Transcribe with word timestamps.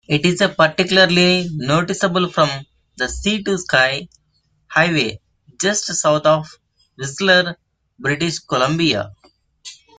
It 0.07 0.25
is 0.25 0.41
particularly 0.57 1.47
noticeable 1.51 2.27
from 2.29 2.49
the 2.97 3.07
Sea-to-Sky 3.07 4.09
Highway 4.65 5.19
just 5.61 5.85
south 5.93 6.25
of 6.25 6.49
Whistler, 6.97 7.55
British 7.99 8.39
Columbia. 8.39 9.13